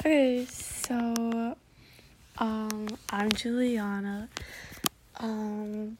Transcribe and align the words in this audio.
Okay, 0.00 0.46
so 0.46 1.54
um 2.38 2.88
I'm 3.10 3.30
Juliana. 3.32 4.30
Um 5.16 5.98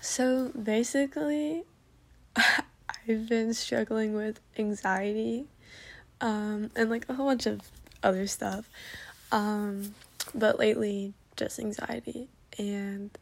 so 0.00 0.50
basically 0.60 1.62
I've 2.36 3.28
been 3.28 3.54
struggling 3.54 4.14
with 4.14 4.40
anxiety 4.58 5.46
um 6.20 6.72
and 6.74 6.90
like 6.90 7.08
a 7.08 7.14
whole 7.14 7.26
bunch 7.26 7.46
of 7.46 7.60
other 8.02 8.26
stuff. 8.26 8.68
Um 9.30 9.94
but 10.34 10.58
lately 10.58 11.14
just 11.36 11.60
anxiety 11.60 12.26
and 12.58 13.16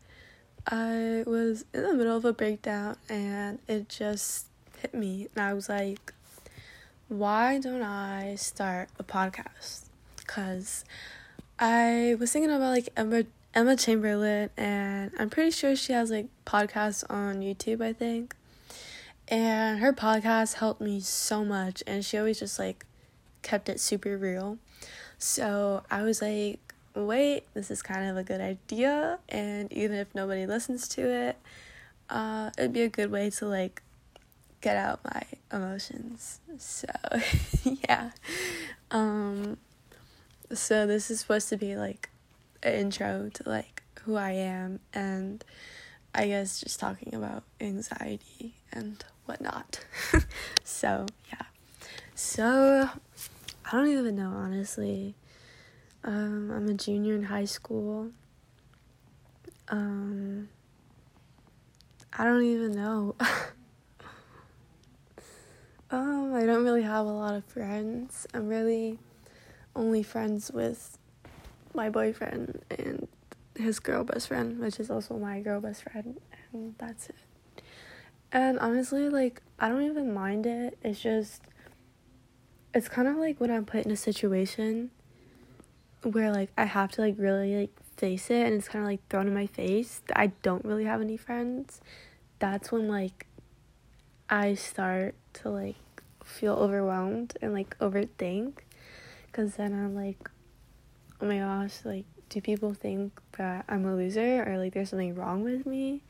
I 0.67 1.23
was 1.27 1.67
in 1.75 1.83
the 1.83 1.93
middle 1.93 2.17
of 2.17 2.25
a 2.25 2.33
breakdown 2.33 2.97
and 3.11 3.59
it 3.69 3.91
just 3.91 4.47
hit 4.81 4.95
me 4.95 5.29
and 5.35 5.45
I 5.45 5.53
was 5.53 5.69
like 5.69 6.15
why 7.09 7.59
don't 7.59 7.83
I 7.83 8.37
start 8.37 8.89
a 8.99 9.05
podcast? 9.05 9.88
Because 10.29 10.85
I 11.59 12.17
was 12.21 12.31
thinking 12.31 12.53
about 12.53 12.71
like 12.71 12.91
Emma 12.97 13.25
Emma 13.55 13.75
Chamberlain, 13.75 14.51
and 14.57 15.11
I'm 15.19 15.31
pretty 15.31 15.51
sure 15.51 15.75
she 15.75 15.93
has 15.93 16.11
like 16.11 16.27
podcasts 16.47 17.03
on 17.11 17.41
YouTube. 17.41 17.83
I 17.83 17.93
think, 17.93 18.37
and 19.27 19.81
her 19.81 19.93
podcast 19.93 20.55
helped 20.55 20.81
me 20.81 21.01
so 21.01 21.45
much, 21.45 21.83
and 21.87 22.05
she 22.05 22.17
always 22.17 22.39
just 22.39 22.59
like 22.59 22.87
kept 23.43 23.69
it 23.69 23.81
super 23.81 24.17
real. 24.17 24.59
So 25.19 25.83
I 25.91 26.03
was 26.03 26.23
like, 26.23 26.61
wait, 26.95 27.43
this 27.55 27.73
is 27.73 27.83
kind 27.83 28.09
of 28.09 28.17
a 28.17 28.23
good 28.23 28.41
idea, 28.41 29.19
and 29.29 29.73
even 29.73 29.97
if 29.97 30.15
nobody 30.15 30.47
listens 30.47 30.87
to 30.89 31.03
it, 31.03 31.37
uh, 32.09 32.51
it'd 32.57 32.73
be 32.73 32.83
a 32.83 32.89
good 32.89 33.11
way 33.11 33.31
to 33.31 33.47
like 33.47 33.83
get 34.61 34.77
out 34.77 35.01
my 35.05 35.23
emotions. 35.53 36.41
So 36.59 36.87
yeah. 37.89 38.11
Um 38.91 39.57
so 40.53 40.87
this 40.87 41.11
is 41.11 41.21
supposed 41.21 41.49
to 41.51 41.57
be 41.57 41.77
like 41.77 42.11
an 42.63 42.75
intro 42.75 43.31
to 43.35 43.49
like 43.49 43.83
who 44.03 44.17
I 44.17 44.31
am 44.33 44.81
and 44.95 45.45
I 46.15 46.29
guess 46.29 46.61
just 46.61 46.81
talking 46.81 47.15
about 47.15 47.45
anxiety 47.61 48.55
and 48.73 49.05
whatnot. 49.27 49.85
so 50.65 51.07
yeah. 51.29 51.47
So 52.15 52.89
I 53.65 53.71
don't 53.71 53.89
even 53.89 54.17
know 54.17 54.31
honestly. 54.31 55.15
Um, 56.05 56.51
I'm 56.51 56.69
a 56.69 56.75
junior 56.75 57.15
in 57.15 57.25
high 57.25 57.45
school. 57.45 58.11
Um, 59.69 60.49
I 62.13 62.25
don't 62.25 62.45
even 62.45 62.73
know. 62.73 63.15
um, 65.91 66.35
I 66.35 66.47
don't 66.47 66.65
really 66.65 66.83
have 66.83 67.05
a 67.05 67.11
lot 67.11 67.35
of 67.35 67.45
friends. 67.45 68.27
I'm 68.33 68.49
really 68.49 68.99
only 69.79 70.03
friends 70.03 70.51
with 70.51 70.99
my 71.75 71.89
boyfriend 71.89 72.61
and 72.71 73.07
his 73.55 73.79
girl 73.79 74.05
best 74.05 74.29
friend, 74.29 74.59
which 74.59 74.81
is 74.81 74.91
also 74.91 75.17
my 75.17 75.41
girl 75.41 75.61
best 75.61 75.85
friend, 75.85 76.21
and 76.53 76.75
that's 76.79 77.09
it. 77.09 77.63
And 78.33 78.59
honestly, 78.59 79.09
like, 79.09 79.41
I 79.59 79.69
don't 79.69 79.83
even 79.83 80.13
mind 80.13 80.47
it. 80.47 80.77
It's 80.83 81.01
just, 81.01 81.43
it's 82.75 82.89
kind 82.89 83.09
of 83.09 83.17
like 83.17 83.41
when 83.41 83.51
I'm 83.51 83.65
put 83.65 83.87
in 83.87 83.91
a 83.91 83.97
situation 83.97 84.91
where, 86.03 86.31
like, 86.33 86.51
I 86.57 86.65
have 86.65 86.93
to, 86.93 87.01
like, 87.01 87.15
really, 87.19 87.57
like, 87.57 87.71
face 87.97 88.31
it, 88.31 88.47
and 88.47 88.55
it's 88.55 88.69
kind 88.69 88.85
of, 88.85 88.89
like, 88.89 89.01
thrown 89.09 89.27
in 89.27 89.35
my 89.35 89.47
face 89.47 90.03
that 90.07 90.19
I 90.19 90.29
don't 90.43 90.65
really 90.65 90.85
have 90.85 91.01
any 91.01 91.17
friends. 91.17 91.81
That's 92.39 92.71
when, 92.71 92.87
like, 92.87 93.27
I 94.31 94.55
start 94.55 95.15
to, 95.35 95.51
like, 95.51 95.77
feel 96.23 96.55
overwhelmed 96.55 97.37
and, 97.43 97.53
like, 97.53 97.77
overthink 97.79 98.59
because 99.39 99.55
then 99.55 99.73
I'm 99.73 99.95
like, 99.95 100.29
oh 101.21 101.27
my 101.27 101.39
gosh, 101.39 101.85
like, 101.85 102.07
do 102.29 102.41
people 102.41 102.75
think 102.75 103.13
that 103.37 103.67
I'm 103.69 103.87
a 103.87 103.95
loser 103.95 104.43
or 104.45 104.59
like 104.59 104.75
there's 104.75 104.91
something 104.91 105.15
wrong 105.15 105.45
with 105.45 105.65
me? 105.65 106.03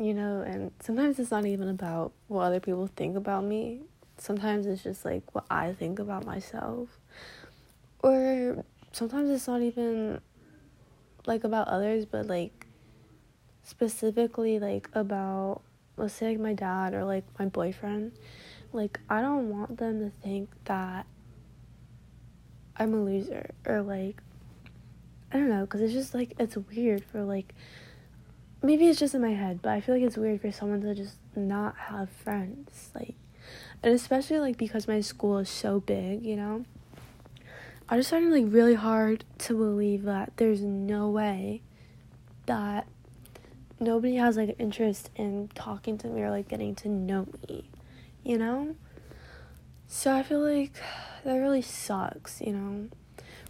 You 0.00 0.14
know, 0.14 0.40
and 0.40 0.70
sometimes 0.80 1.18
it's 1.18 1.30
not 1.30 1.44
even 1.44 1.68
about 1.68 2.12
what 2.28 2.44
other 2.44 2.58
people 2.58 2.88
think 2.96 3.18
about 3.18 3.44
me. 3.44 3.80
Sometimes 4.16 4.64
it's 4.64 4.82
just 4.82 5.04
like 5.04 5.22
what 5.34 5.44
I 5.50 5.74
think 5.74 5.98
about 5.98 6.24
myself. 6.24 6.88
Or 8.02 8.64
sometimes 8.90 9.28
it's 9.28 9.46
not 9.46 9.60
even 9.60 10.22
like 11.26 11.44
about 11.44 11.68
others, 11.68 12.06
but 12.06 12.24
like 12.24 12.66
specifically 13.64 14.58
like 14.58 14.88
about 14.94 15.60
let's 15.98 16.14
say 16.14 16.30
like 16.30 16.40
my 16.40 16.54
dad 16.54 16.94
or 16.94 17.04
like 17.04 17.24
my 17.38 17.44
boyfriend. 17.44 18.12
Like 18.72 18.98
I 19.10 19.20
don't 19.20 19.50
want 19.50 19.76
them 19.76 20.00
to 20.00 20.10
think 20.22 20.48
that 20.64 21.04
I'm 22.80 22.94
a 22.94 23.04
loser 23.04 23.50
or 23.66 23.82
like 23.82 24.20
I 25.30 25.36
don't 25.36 25.50
know 25.50 25.66
cuz 25.66 25.82
it's 25.82 25.92
just 25.92 26.14
like 26.14 26.34
it's 26.38 26.56
weird 26.56 27.04
for 27.04 27.22
like 27.22 27.54
maybe 28.62 28.86
it's 28.88 28.98
just 28.98 29.14
in 29.14 29.20
my 29.20 29.34
head, 29.34 29.60
but 29.62 29.70
I 29.70 29.80
feel 29.80 29.94
like 29.94 30.04
it's 30.04 30.16
weird 30.16 30.40
for 30.40 30.50
someone 30.50 30.80
to 30.80 30.94
just 30.94 31.16
not 31.36 31.76
have 31.76 32.10
friends 32.10 32.90
like 32.94 33.14
and 33.82 33.94
especially 33.94 34.38
like 34.38 34.56
because 34.56 34.88
my 34.88 35.00
school 35.00 35.38
is 35.38 35.48
so 35.48 35.80
big, 35.80 36.24
you 36.24 36.36
know. 36.36 36.64
I 37.88 37.96
just 37.96 38.10
find 38.10 38.26
it 38.26 38.30
like 38.30 38.52
really 38.52 38.74
hard 38.74 39.24
to 39.38 39.56
believe 39.56 40.04
that 40.04 40.32
there's 40.36 40.62
no 40.62 41.08
way 41.08 41.62
that 42.46 42.86
nobody 43.80 44.16
has 44.16 44.36
like 44.36 44.50
an 44.50 44.54
interest 44.58 45.10
in 45.16 45.50
talking 45.54 45.98
to 45.98 46.06
me 46.06 46.22
or 46.22 46.30
like 46.30 46.48
getting 46.48 46.74
to 46.76 46.88
know 46.88 47.26
me, 47.48 47.68
you 48.22 48.38
know? 48.38 48.76
So 49.92 50.14
I 50.14 50.22
feel 50.22 50.38
like 50.38 50.72
that 51.24 51.34
really 51.34 51.62
sucks, 51.62 52.40
you 52.40 52.52
know. 52.52 52.88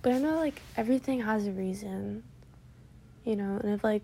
But 0.01 0.15
I 0.15 0.19
know 0.19 0.37
like 0.37 0.63
everything 0.75 1.21
has 1.21 1.47
a 1.47 1.53
reason, 1.53 2.23
you 3.25 3.37
know, 3.37 3.61
and 3.63 3.75
if 3.75 3.85
like 3.85 4.03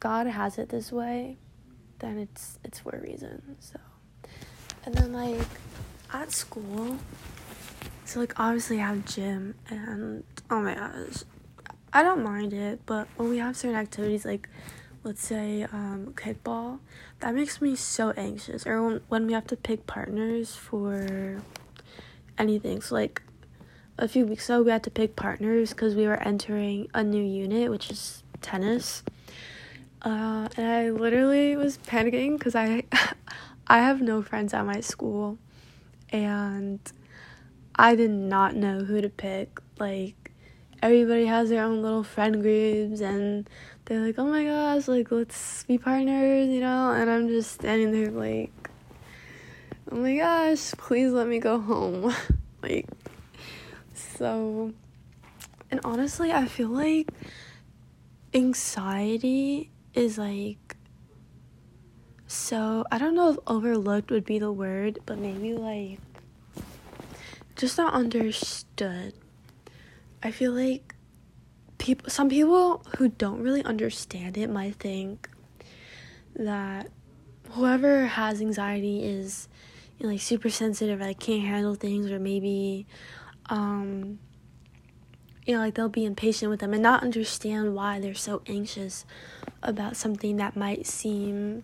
God 0.00 0.26
has 0.26 0.58
it 0.58 0.68
this 0.68 0.90
way, 0.90 1.38
then 2.00 2.18
it's 2.18 2.58
it's 2.64 2.80
for 2.80 2.96
a 2.96 3.00
reason. 3.00 3.56
So, 3.60 3.78
and 4.84 4.96
then 4.96 5.12
like 5.12 5.46
at 6.12 6.32
school, 6.32 6.98
so 8.04 8.18
like 8.18 8.38
obviously 8.38 8.80
I 8.80 8.88
have 8.88 9.04
gym, 9.04 9.54
and 9.70 10.24
oh 10.50 10.60
my 10.60 10.74
gosh, 10.74 11.22
I 11.92 12.02
don't 12.02 12.24
mind 12.24 12.52
it, 12.52 12.80
but 12.84 13.06
when 13.16 13.30
we 13.30 13.38
have 13.38 13.56
certain 13.56 13.76
activities 13.76 14.24
like 14.24 14.48
let's 15.04 15.24
say 15.24 15.64
um, 15.64 16.14
kickball, 16.16 16.80
that 17.20 17.34
makes 17.34 17.60
me 17.60 17.76
so 17.76 18.10
anxious. 18.16 18.66
Or 18.66 18.82
when, 18.82 19.00
when 19.08 19.26
we 19.26 19.34
have 19.34 19.46
to 19.48 19.56
pick 19.56 19.86
partners 19.86 20.56
for 20.56 21.42
anything. 22.38 22.80
So 22.80 22.94
like 22.94 23.22
a 23.98 24.08
few 24.08 24.26
weeks 24.26 24.48
ago, 24.48 24.62
we 24.62 24.70
had 24.70 24.82
to 24.84 24.90
pick 24.90 25.14
partners 25.14 25.70
because 25.70 25.94
we 25.94 26.06
were 26.06 26.20
entering 26.22 26.88
a 26.94 27.04
new 27.04 27.22
unit, 27.22 27.70
which 27.70 27.90
is 27.90 28.22
tennis. 28.40 29.04
Uh, 30.02 30.48
and 30.56 30.66
I 30.66 30.90
literally 30.90 31.56
was 31.56 31.78
panicking 31.78 32.38
because 32.38 32.54
I, 32.54 32.84
I 33.66 33.78
have 33.78 34.00
no 34.02 34.22
friends 34.22 34.52
at 34.52 34.64
my 34.66 34.80
school, 34.80 35.38
and 36.10 36.80
I 37.74 37.94
did 37.94 38.10
not 38.10 38.54
know 38.54 38.84
who 38.84 39.00
to 39.00 39.08
pick. 39.08 39.60
Like 39.78 40.23
everybody 40.84 41.24
has 41.24 41.48
their 41.48 41.64
own 41.64 41.80
little 41.80 42.04
friend 42.04 42.42
groups, 42.42 43.00
and 43.00 43.48
they're 43.86 44.04
like, 44.04 44.18
"Oh 44.18 44.26
my 44.26 44.44
gosh, 44.44 44.86
like 44.86 45.10
let's 45.10 45.64
be 45.64 45.78
partners," 45.78 46.48
you 46.48 46.60
know. 46.60 46.92
And 46.92 47.08
I'm 47.08 47.26
just 47.28 47.52
standing 47.52 47.90
there 47.90 48.10
like, 48.10 48.52
"Oh 49.90 49.96
my 49.96 50.16
gosh, 50.16 50.72
please 50.72 51.10
let 51.10 51.26
me 51.26 51.38
go 51.38 51.58
home." 51.58 52.14
like 52.62 52.86
so 53.94 54.72
and 55.70 55.80
honestly, 55.84 56.30
I 56.32 56.46
feel 56.46 56.68
like 56.68 57.08
anxiety 58.34 59.70
is 59.94 60.18
like 60.18 60.76
so 62.26 62.84
I 62.90 62.98
don't 62.98 63.14
know 63.14 63.30
if 63.30 63.38
overlooked 63.46 64.10
would 64.10 64.24
be 64.26 64.38
the 64.38 64.52
word, 64.52 64.98
but 65.06 65.18
maybe 65.18 65.54
like 65.54 65.98
just 67.56 67.78
not 67.78 67.94
understood. 67.94 69.14
I 70.24 70.30
feel 70.30 70.52
like 70.52 70.94
people 71.76 72.08
some 72.08 72.30
people 72.30 72.82
who 72.96 73.10
don't 73.10 73.42
really 73.42 73.62
understand 73.62 74.38
it 74.38 74.48
might 74.48 74.76
think 74.76 75.28
that 76.34 76.88
whoever 77.50 78.06
has 78.06 78.40
anxiety 78.40 79.04
is 79.04 79.48
you 79.98 80.06
know, 80.06 80.12
like 80.12 80.22
super 80.22 80.48
sensitive 80.48 81.00
or 81.00 81.04
like 81.04 81.20
can't 81.20 81.42
handle 81.42 81.74
things 81.74 82.10
or 82.10 82.18
maybe 82.18 82.86
um 83.50 84.18
you 85.46 85.54
know 85.54 85.60
like 85.60 85.74
they'll 85.74 85.90
be 85.90 86.06
impatient 86.06 86.48
with 86.50 86.60
them 86.60 86.72
and 86.72 86.82
not 86.82 87.02
understand 87.02 87.74
why 87.74 88.00
they're 88.00 88.14
so 88.14 88.40
anxious 88.46 89.04
about 89.62 89.94
something 89.94 90.38
that 90.38 90.56
might 90.56 90.86
seem 90.86 91.62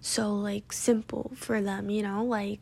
so 0.00 0.32
like 0.32 0.72
simple 0.72 1.32
for 1.34 1.60
them 1.60 1.90
you 1.90 2.02
know 2.02 2.22
like 2.22 2.60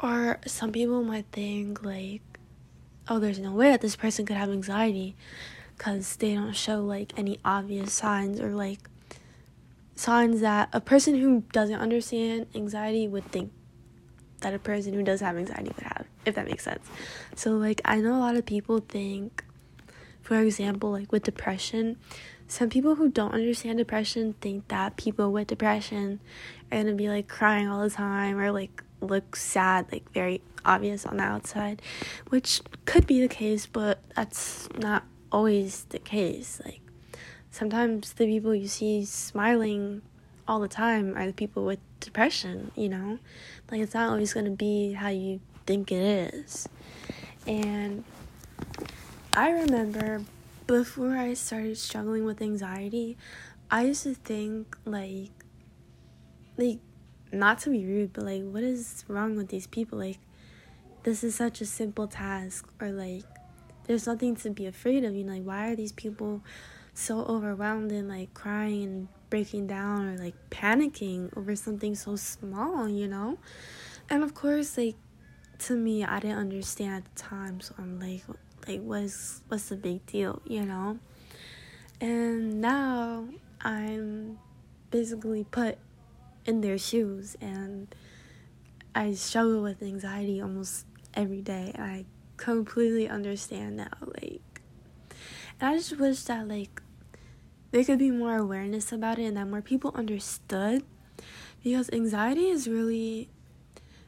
or 0.00 0.38
some 0.46 0.70
people 0.70 1.02
might 1.02 1.26
think 1.32 1.82
like 1.84 2.31
oh 3.08 3.18
there's 3.18 3.38
no 3.38 3.52
way 3.52 3.70
that 3.70 3.80
this 3.80 3.96
person 3.96 4.24
could 4.26 4.36
have 4.36 4.50
anxiety 4.50 5.16
because 5.76 6.16
they 6.16 6.34
don't 6.34 6.54
show 6.54 6.80
like 6.80 7.12
any 7.16 7.38
obvious 7.44 7.92
signs 7.92 8.40
or 8.40 8.50
like 8.50 8.78
signs 9.94 10.40
that 10.40 10.68
a 10.72 10.80
person 10.80 11.18
who 11.18 11.42
doesn't 11.52 11.78
understand 11.80 12.46
anxiety 12.54 13.08
would 13.08 13.24
think 13.32 13.52
that 14.40 14.54
a 14.54 14.58
person 14.58 14.92
who 14.92 15.02
does 15.02 15.20
have 15.20 15.36
anxiety 15.36 15.70
would 15.76 15.84
have 15.84 16.06
if 16.24 16.34
that 16.34 16.46
makes 16.46 16.64
sense. 16.64 16.86
So 17.34 17.52
like 17.52 17.80
I 17.84 18.00
know 18.00 18.16
a 18.16 18.20
lot 18.20 18.36
of 18.36 18.46
people 18.46 18.78
think 18.78 19.44
for 20.22 20.40
example, 20.40 20.92
like 20.92 21.10
with 21.10 21.24
depression, 21.24 21.98
some 22.52 22.68
people 22.68 22.96
who 22.96 23.08
don't 23.08 23.32
understand 23.32 23.78
depression 23.78 24.34
think 24.42 24.68
that 24.68 24.98
people 24.98 25.32
with 25.32 25.46
depression 25.46 26.20
are 26.70 26.82
gonna 26.82 26.92
be 26.92 27.08
like 27.08 27.26
crying 27.26 27.66
all 27.66 27.82
the 27.82 27.88
time 27.88 28.38
or 28.38 28.52
like 28.52 28.82
look 29.00 29.34
sad, 29.36 29.90
like 29.90 30.12
very 30.12 30.42
obvious 30.62 31.06
on 31.06 31.16
the 31.16 31.22
outside, 31.22 31.80
which 32.28 32.60
could 32.84 33.06
be 33.06 33.22
the 33.22 33.28
case, 33.28 33.64
but 33.64 34.00
that's 34.14 34.68
not 34.78 35.04
always 35.32 35.84
the 35.84 35.98
case. 35.98 36.60
Like 36.62 36.82
sometimes 37.50 38.12
the 38.12 38.26
people 38.26 38.54
you 38.54 38.68
see 38.68 39.06
smiling 39.06 40.02
all 40.46 40.60
the 40.60 40.68
time 40.68 41.16
are 41.16 41.26
the 41.26 41.32
people 41.32 41.64
with 41.64 41.78
depression, 42.00 42.70
you 42.76 42.90
know? 42.90 43.18
Like 43.70 43.80
it's 43.80 43.94
not 43.94 44.10
always 44.10 44.34
gonna 44.34 44.50
be 44.50 44.92
how 44.92 45.08
you 45.08 45.40
think 45.66 45.90
it 45.90 46.34
is. 46.34 46.68
And 47.46 48.04
I 49.32 49.52
remember 49.52 50.20
before 50.72 51.14
I 51.14 51.34
started 51.34 51.76
struggling 51.76 52.24
with 52.24 52.40
anxiety, 52.40 53.18
I 53.70 53.82
used 53.82 54.04
to 54.04 54.14
think 54.14 54.74
like 54.86 55.30
like 56.56 56.78
not 57.30 57.58
to 57.60 57.70
be 57.70 57.84
rude, 57.84 58.14
but 58.14 58.24
like 58.24 58.42
what 58.42 58.62
is 58.62 59.04
wrong 59.06 59.36
with 59.36 59.48
these 59.48 59.66
people? 59.66 59.98
Like 59.98 60.18
this 61.02 61.22
is 61.22 61.34
such 61.34 61.60
a 61.60 61.66
simple 61.66 62.08
task 62.08 62.66
or 62.80 62.90
like 62.90 63.24
there's 63.84 64.06
nothing 64.06 64.34
to 64.36 64.48
be 64.50 64.64
afraid 64.64 65.04
of, 65.04 65.14
you 65.14 65.24
know, 65.24 65.34
like 65.34 65.42
why 65.42 65.68
are 65.68 65.76
these 65.76 65.92
people 65.92 66.42
so 66.94 67.18
overwhelmed 67.20 67.92
and 67.92 68.08
like 68.08 68.32
crying 68.32 68.82
and 68.84 69.08
breaking 69.28 69.66
down 69.66 70.08
or 70.08 70.16
like 70.16 70.34
panicking 70.48 71.36
over 71.36 71.54
something 71.54 71.94
so 71.94 72.16
small, 72.16 72.88
you 72.88 73.08
know? 73.08 73.38
And 74.08 74.24
of 74.24 74.32
course 74.32 74.78
like 74.78 74.96
to 75.66 75.76
me 75.76 76.02
I 76.02 76.18
didn't 76.20 76.38
understand 76.38 77.04
at 77.04 77.14
the 77.14 77.22
time, 77.22 77.60
so 77.60 77.74
I'm 77.76 78.00
like 78.00 78.22
like 78.66 78.80
what's 78.80 79.42
what's 79.48 79.68
the 79.68 79.76
big 79.76 80.04
deal 80.06 80.40
you 80.46 80.64
know? 80.64 80.98
And 82.00 82.60
now 82.60 83.28
i'm 83.60 84.38
basically 84.90 85.44
put 85.44 85.78
in 86.44 86.60
their 86.60 86.76
shoes 86.76 87.36
and 87.40 87.94
i 88.94 89.14
struggle 89.14 89.62
with 89.62 89.82
anxiety 89.82 90.40
almost 90.40 90.86
every 91.14 91.40
day. 91.40 91.72
I 91.78 92.04
completely 92.36 93.08
understand 93.08 93.76
now 93.76 93.90
like 94.20 94.62
and 95.60 95.70
i 95.70 95.76
just 95.76 95.96
wish 95.98 96.22
that 96.24 96.48
like 96.48 96.82
there 97.70 97.84
could 97.84 97.98
be 97.98 98.10
more 98.10 98.36
awareness 98.36 98.90
about 98.90 99.18
it 99.18 99.24
and 99.24 99.36
that 99.36 99.46
more 99.46 99.62
people 99.62 99.92
understood 99.94 100.82
because 101.62 101.88
anxiety 101.92 102.48
is 102.48 102.66
really 102.66 103.28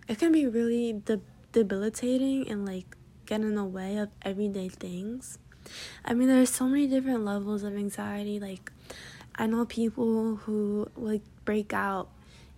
it 0.08 0.18
can 0.18 0.32
be 0.32 0.46
really 0.46 0.92
de- 0.92 1.20
debilitating 1.52 2.48
and 2.48 2.66
like 2.66 2.96
get 3.26 3.40
in 3.40 3.54
the 3.54 3.64
way 3.64 3.96
of 3.96 4.08
everyday 4.22 4.68
things. 4.68 5.38
I 6.04 6.14
mean, 6.14 6.28
there's 6.28 6.50
so 6.50 6.66
many 6.66 6.86
different 6.86 7.24
levels 7.24 7.62
of 7.62 7.74
anxiety. 7.74 8.38
Like, 8.38 8.70
I 9.34 9.46
know 9.46 9.64
people 9.64 10.36
who 10.36 10.88
like 10.96 11.22
break 11.44 11.72
out 11.72 12.08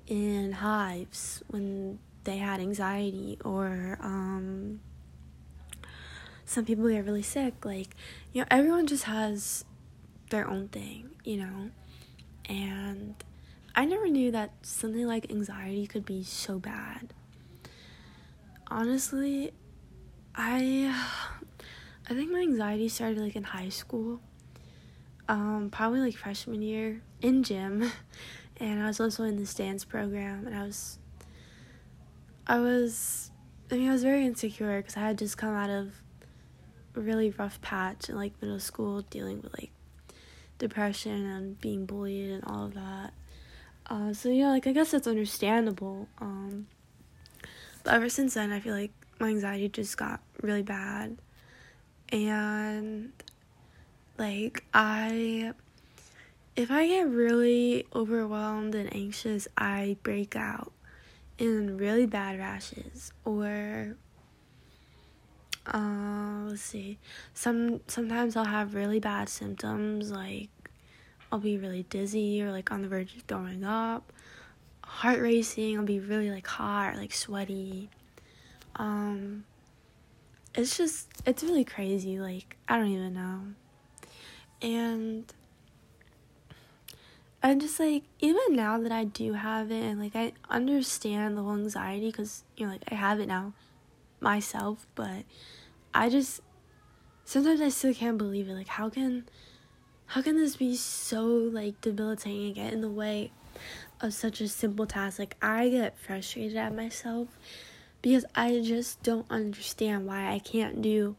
in 0.07 0.53
hives 0.53 1.43
when 1.49 1.99
they 2.25 2.39
had 2.39 2.61
anxiety, 2.61 3.39
or 3.45 3.99
um, 4.01 4.81
some 6.45 6.65
people 6.65 6.89
get 6.89 7.05
really 7.05 7.23
sick. 7.23 7.65
Like, 7.65 7.89
you 8.33 8.43
know, 8.43 8.47
everyone 8.51 8.87
just 8.87 9.05
has 9.05 9.65
their 10.31 10.49
own 10.49 10.69
thing, 10.69 11.11
you 11.25 11.37
know, 11.39 11.71
and 12.49 13.15
I 13.75 13.85
never 13.85 14.09
knew 14.09 14.31
that 14.33 14.53
something 14.62 15.07
like 15.07 15.31
anxiety 15.31 15.87
could 15.87 16.05
be 16.05 16.23
so 16.23 16.59
bad. 16.59 17.12
Honestly, 18.69 19.53
I 20.37 20.94
I 22.09 22.15
think 22.15 22.31
my 22.31 22.41
anxiety 22.41 22.88
started 22.88 23.19
like 23.19 23.37
in 23.37 23.44
high 23.44 23.71
school. 23.71 24.21
Um, 25.29 25.71
probably 25.73 26.00
like 26.00 26.15
freshman 26.17 26.62
year 26.62 27.03
in 27.21 27.43
gym. 27.43 27.91
And 28.59 28.83
I 28.83 28.87
was 28.87 29.00
also 29.00 29.25
in 29.25 29.37
this 29.37 29.53
dance 29.53 29.85
program 29.85 30.47
and 30.47 30.56
I 30.56 30.62
was 30.62 30.99
I 32.47 32.59
was 32.59 33.31
I 33.71 33.75
mean 33.75 33.91
I 33.91 33.93
was 33.93 34.03
very 34.03 34.25
insecure 34.25 34.81
because 34.81 34.97
I 34.97 35.00
had 35.00 35.19
just 35.19 35.37
come 35.37 35.55
out 35.55 35.69
of 35.69 35.93
a 36.94 37.00
really 37.00 37.31
rough 37.31 37.61
patch 37.61 38.09
in 38.09 38.17
like 38.17 38.41
middle 38.41 38.59
school 38.61 39.03
dealing 39.03 39.43
with 39.43 39.53
like 39.59 39.73
depression 40.56 41.27
and 41.27 41.61
being 41.61 41.85
bullied 41.85 42.31
and 42.31 42.44
all 42.44 42.65
of 42.65 42.75
that. 42.75 43.12
Uh, 43.88 44.15
so 44.15 44.31
yeah, 44.31 44.49
like 44.49 44.67
I 44.67 44.73
guess 44.73 44.93
that's 44.93 45.06
understandable. 45.06 46.09
Um, 46.19 46.67
but 47.85 47.93
ever 47.93 48.09
since 48.09 48.35
then, 48.35 48.53
I 48.53 48.61
feel 48.61 48.75
like 48.75 48.93
my 49.19 49.29
anxiety 49.29 49.69
just 49.69 49.97
got 49.97 50.21
really 50.43 50.63
bad. 50.63 51.17
And 52.11 53.13
like 54.19 54.65
I 54.73 55.53
if 56.55 56.71
I 56.71 56.87
get 56.87 57.09
really 57.09 57.87
overwhelmed 57.95 58.75
and 58.75 58.95
anxious, 58.95 59.47
I 59.59 59.97
break 60.03 60.35
out 60.37 60.73
in 61.39 61.77
really 61.77 62.07
bad 62.07 62.39
rashes 62.39 63.13
or 63.25 63.97
uh 65.67 66.45
let's 66.47 66.62
see. 66.62 66.99
Some 67.35 67.81
sometimes 67.89 68.37
I'll 68.37 68.45
have 68.45 68.75
really 68.75 69.01
bad 69.01 69.29
symptoms 69.29 70.11
like 70.11 70.49
I'll 71.31 71.39
be 71.39 71.59
really 71.59 71.83
dizzy 71.91 72.41
or 72.43 72.53
like 72.53 72.71
on 72.71 72.83
the 72.83 72.89
verge 72.89 73.17
of 73.17 73.23
throwing 73.23 73.65
up, 73.65 74.12
heart 74.85 75.21
racing, 75.21 75.77
I'll 75.77 75.85
be 75.85 76.01
really 76.01 76.31
like 76.31 76.47
hot, 76.47 76.97
like 76.97 77.12
sweaty 77.12 77.91
um 78.76 79.44
it's 80.55 80.76
just 80.76 81.08
it's 81.26 81.43
really 81.43 81.64
crazy 81.64 82.19
like 82.19 82.56
i 82.69 82.76
don't 82.76 82.88
even 82.88 83.14
know. 83.14 83.40
And 84.62 85.32
i'm 87.43 87.61
just 87.61 87.78
like 87.78 88.02
even 88.20 88.43
now 88.50 88.78
that 88.78 88.90
i 88.90 89.05
do 89.05 89.34
have 89.34 89.70
it 89.70 89.82
and 89.82 90.00
like 90.00 90.17
i 90.17 90.32
understand 90.49 91.37
the 91.37 91.43
whole 91.43 91.55
anxiety 91.55 92.06
because 92.06 92.44
you 92.56 92.64
know 92.64 92.73
like 92.73 92.82
i 92.90 92.94
have 92.94 93.20
it 93.20 93.26
now 93.26 93.52
myself 94.20 94.87
but 94.94 95.25
i 95.93 96.08
just 96.08 96.40
sometimes 97.25 97.61
i 97.61 97.69
still 97.69 97.93
can't 97.93 98.17
believe 98.17 98.49
it 98.49 98.55
like 98.55 98.69
how 98.69 98.88
can 98.88 99.28
how 100.06 100.23
can 100.23 100.37
this 100.37 100.56
be 100.56 100.75
so 100.75 101.25
like 101.26 101.81
debilitating 101.81 102.46
and 102.46 102.55
get 102.55 102.73
in 102.73 102.81
the 102.81 102.88
way 102.88 103.31
of 104.00 104.14
such 104.14 104.40
a 104.40 104.49
simple 104.49 104.87
task? 104.87 105.19
Like 105.19 105.37
i 105.43 105.69
get 105.69 105.99
frustrated 105.99 106.56
at 106.56 106.75
myself 106.75 107.28
because 108.03 108.25
I 108.35 108.61
just 108.65 109.03
don't 109.03 109.27
understand 109.31 110.07
why 110.07 110.33
I 110.33 110.39
can't 110.39 110.81
do 110.83 111.17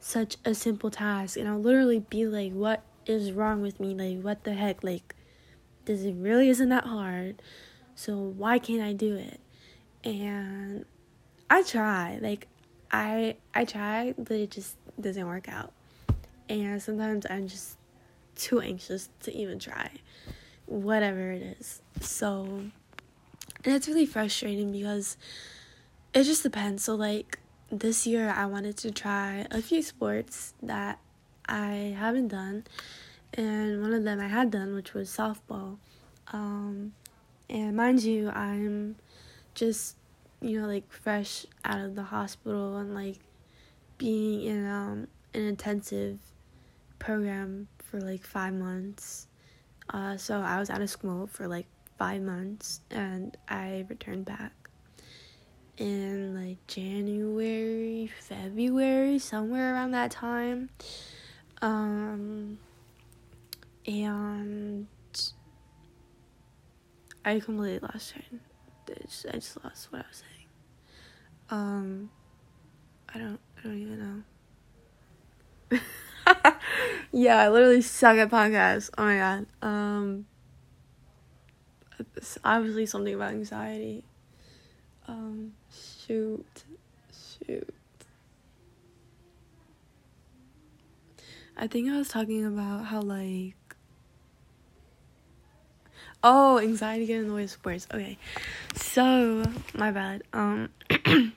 such 0.00 0.36
a 0.44 0.54
simple 0.54 0.90
task. 0.90 1.36
And 1.36 1.48
I'll 1.48 1.60
literally 1.60 2.00
be 2.00 2.26
like, 2.26 2.52
what 2.52 2.82
is 3.06 3.32
wrong 3.32 3.62
with 3.62 3.80
me? 3.80 3.94
Like, 3.94 4.22
what 4.22 4.44
the 4.44 4.54
heck? 4.54 4.84
Like, 4.84 5.14
this 5.84 6.02
really 6.02 6.48
isn't 6.50 6.68
that 6.68 6.84
hard. 6.84 7.42
So 7.94 8.16
why 8.16 8.58
can't 8.58 8.82
I 8.82 8.92
do 8.92 9.16
it? 9.16 9.40
And 10.04 10.84
I 11.50 11.62
try. 11.62 12.18
Like, 12.20 12.46
I 12.92 13.36
I 13.54 13.64
try, 13.64 14.14
but 14.16 14.36
it 14.36 14.50
just 14.50 14.76
doesn't 15.00 15.26
work 15.26 15.48
out. 15.48 15.72
And 16.48 16.80
sometimes 16.80 17.26
I'm 17.28 17.48
just 17.48 17.76
too 18.36 18.60
anxious 18.60 19.08
to 19.22 19.34
even 19.34 19.58
try. 19.58 19.90
Whatever 20.66 21.32
it 21.32 21.56
is. 21.58 21.82
So 22.00 22.62
and 23.64 23.74
it's 23.74 23.88
really 23.88 24.06
frustrating 24.06 24.70
because 24.72 25.16
it 26.14 26.24
just 26.24 26.42
depends. 26.42 26.84
So 26.84 26.94
like 26.94 27.38
this 27.70 28.06
year 28.06 28.30
I 28.30 28.46
wanted 28.46 28.76
to 28.78 28.90
try 28.90 29.46
a 29.50 29.60
few 29.60 29.82
sports 29.82 30.54
that 30.62 30.98
I 31.46 31.94
haven't 31.98 32.28
done 32.28 32.64
and 33.34 33.82
one 33.82 33.92
of 33.92 34.04
them 34.04 34.20
I 34.20 34.28
had 34.28 34.50
done 34.50 34.74
which 34.74 34.94
was 34.94 35.10
softball. 35.10 35.78
Um 36.32 36.92
and 37.50 37.76
mind 37.76 38.02
you, 38.02 38.30
I'm 38.30 38.96
just 39.54 39.96
you 40.40 40.60
know 40.60 40.66
like 40.66 40.90
fresh 40.92 41.46
out 41.64 41.80
of 41.80 41.94
the 41.94 42.04
hospital 42.04 42.76
and 42.76 42.94
like 42.94 43.18
being 43.98 44.42
in 44.42 44.66
um 44.66 45.08
an 45.34 45.42
intensive 45.42 46.18
program 46.98 47.68
for 47.78 48.00
like 48.00 48.24
5 48.24 48.54
months. 48.54 49.26
Uh 49.90 50.16
so 50.16 50.40
I 50.40 50.58
was 50.58 50.70
out 50.70 50.80
of 50.80 50.90
school 50.90 51.26
for 51.26 51.46
like 51.46 51.66
5 51.98 52.22
months 52.22 52.80
and 52.90 53.36
I 53.48 53.84
returned 53.88 54.24
back 54.24 54.52
in 55.78 56.34
like 56.34 56.66
January, 56.66 58.10
February, 58.20 59.18
somewhere 59.18 59.74
around 59.74 59.92
that 59.92 60.10
time. 60.10 60.70
Um, 61.62 62.58
and 63.86 64.86
I 67.24 67.40
completely 67.40 67.80
lost 67.80 68.12
train. 68.12 68.40
I 68.90 69.32
just, 69.32 69.62
lost 69.62 69.92
what 69.92 70.02
I 70.02 70.04
was 70.08 70.22
saying. 70.22 70.46
Um, 71.50 72.10
I 73.14 73.18
don't, 73.18 73.40
I 73.58 73.62
don't 73.62 73.78
even 73.78 74.24
know. 75.70 75.80
yeah, 77.12 77.38
I 77.38 77.48
literally 77.50 77.82
suck 77.82 78.16
at 78.16 78.30
podcasts. 78.30 78.90
Oh 78.96 79.04
my 79.04 79.16
god. 79.16 79.46
Um, 79.62 80.26
it's 82.16 82.38
obviously 82.44 82.86
something 82.86 83.14
about 83.14 83.32
anxiety. 83.32 84.04
Um, 85.08 85.54
shoot, 85.72 86.64
shoot. 87.12 87.74
I 91.56 91.66
think 91.66 91.90
I 91.90 91.96
was 91.96 92.08
talking 92.08 92.44
about 92.44 92.84
how 92.84 93.00
like 93.00 93.54
Oh, 96.22 96.58
anxiety 96.58 97.06
getting 97.06 97.22
in 97.22 97.28
the 97.28 97.34
way 97.34 97.44
of 97.44 97.50
sports. 97.50 97.86
Okay. 97.92 98.18
So, 98.74 99.44
my 99.74 99.90
bad. 99.90 100.22
Um 100.32 100.68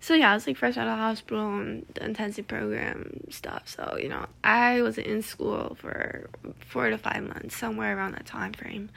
So 0.00 0.12
yeah, 0.12 0.32
I 0.32 0.34
was 0.34 0.46
like 0.46 0.58
fresh 0.58 0.76
out 0.76 0.86
of 0.86 0.98
hospital 0.98 1.48
and 1.58 1.86
the 1.94 2.04
intensive 2.04 2.46
program 2.46 3.20
stuff. 3.30 3.62
So, 3.66 3.96
you 3.98 4.10
know, 4.10 4.26
I 4.44 4.82
was 4.82 4.98
in 4.98 5.22
school 5.22 5.78
for 5.80 6.28
4 6.66 6.90
to 6.90 6.98
5 6.98 7.22
months, 7.22 7.56
somewhere 7.56 7.96
around 7.96 8.12
that 8.12 8.26
time 8.26 8.52
frame. 8.52 8.90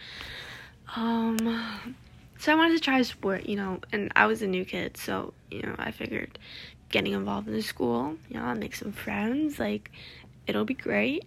Um 0.97 1.95
so 2.37 2.51
I 2.51 2.55
wanted 2.55 2.75
to 2.75 2.83
try 2.83 2.99
a 2.99 3.03
sport, 3.03 3.47
you 3.47 3.55
know, 3.55 3.79
and 3.91 4.11
I 4.15 4.25
was 4.27 4.41
a 4.41 4.47
new 4.47 4.65
kid, 4.65 4.97
so, 4.97 5.33
you 5.49 5.61
know, 5.61 5.75
I 5.77 5.91
figured 5.91 6.37
getting 6.89 7.13
involved 7.13 7.47
in 7.47 7.53
the 7.53 7.61
school, 7.61 8.15
you 8.29 8.37
know, 8.37 8.45
I'll 8.45 8.55
make 8.55 8.75
some 8.75 8.91
friends, 8.91 9.59
like 9.59 9.91
it'll 10.45 10.65
be 10.65 10.73
great. 10.73 11.25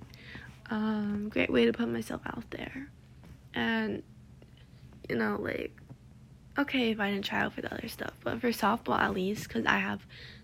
Um, 0.70 1.28
great 1.28 1.50
way 1.50 1.66
to 1.66 1.72
put 1.72 1.88
myself 1.88 2.22
out 2.26 2.48
there. 2.50 2.88
And, 3.54 4.02
you 5.08 5.16
know, 5.16 5.36
like, 5.40 5.76
okay 6.58 6.90
if 6.90 7.00
I 7.00 7.10
didn't 7.10 7.24
try 7.24 7.40
out 7.40 7.54
for 7.54 7.62
the 7.62 7.72
other 7.72 7.88
stuff, 7.88 8.12
but 8.22 8.40
for 8.40 8.48
softball 8.48 8.98
at 8.98 9.12
least, 9.12 9.48
because 9.48 9.66
I 9.66 9.78
have 9.78 10.00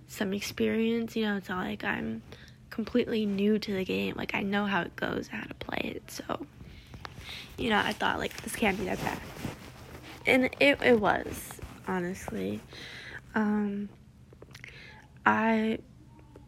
some 0.08 0.32
experience, 0.32 1.14
you 1.16 1.24
know, 1.24 1.36
it's 1.36 1.48
not 1.48 1.64
like 1.64 1.84
I'm 1.84 2.22
completely 2.70 3.24
new 3.24 3.58
to 3.58 3.72
the 3.72 3.84
game. 3.84 4.14
Like, 4.16 4.34
I 4.34 4.42
know 4.42 4.66
how 4.66 4.82
it 4.82 4.96
goes, 4.96 5.28
how 5.28 5.44
to 5.44 5.54
play 5.54 5.92
it, 5.96 6.10
so, 6.10 6.46
you 7.56 7.70
know, 7.70 7.78
I 7.78 7.92
thought, 7.92 8.18
like, 8.18 8.36
this 8.42 8.56
can't 8.56 8.78
be 8.78 8.84
that 8.86 8.98
bad. 8.98 9.20
And 10.26 10.44
it, 10.60 10.82
it 10.82 11.00
was, 11.00 11.60
honestly. 11.86 12.60
Um, 13.34 13.88
I 15.24 15.78